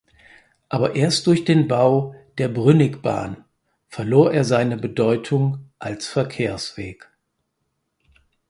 [0.67, 3.45] Aber erst durch den Bau der Brünigbahn
[3.87, 7.07] verlor er seine Bedeutung als Verkehrsweg.